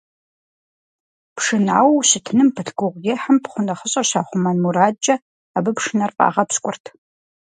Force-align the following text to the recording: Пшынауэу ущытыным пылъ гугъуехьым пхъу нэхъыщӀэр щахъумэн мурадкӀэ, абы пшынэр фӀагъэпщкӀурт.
Пшынауэу 1.35 1.97
ущытыным 1.99 2.49
пылъ 2.55 2.71
гугъуехьым 2.77 3.37
пхъу 3.43 3.61
нэхъыщӀэр 3.65 4.05
щахъумэн 4.09 4.57
мурадкӀэ, 4.63 5.15
абы 5.57 5.71
пшынэр 5.77 6.11
фӀагъэпщкӀурт. 6.17 6.85